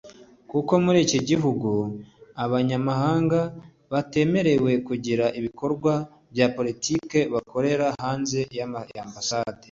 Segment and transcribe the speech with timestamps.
[0.51, 1.69] kuko muri iki gihugu
[2.43, 3.39] abanyamahanga
[3.91, 5.93] batemerewe kugira ibikorwa
[6.33, 9.59] bya politiki bakorera hanze y’ambasade yabo